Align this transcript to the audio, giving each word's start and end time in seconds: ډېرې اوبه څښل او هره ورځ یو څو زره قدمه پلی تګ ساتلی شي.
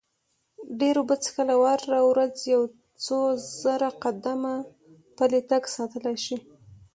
ډېرې 0.79 0.99
اوبه 1.01 1.15
څښل 1.23 1.49
او 1.55 1.61
هره 1.69 1.99
ورځ 2.09 2.35
یو 2.53 2.61
څو 3.05 3.17
زره 3.61 3.89
قدمه 4.03 4.53
پلی 5.17 5.41
تګ 5.49 5.63
ساتلی 5.75 6.15
شي. 6.25 6.37